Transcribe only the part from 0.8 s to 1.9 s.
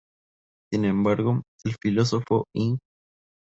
embargo, el